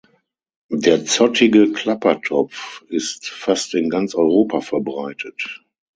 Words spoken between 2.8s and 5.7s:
ist fast in ganz Europa verbreitet.